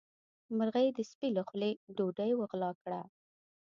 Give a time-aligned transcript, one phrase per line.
[0.57, 3.01] مرغۍ د سپي له خولې ډوډۍ وغلا کړه.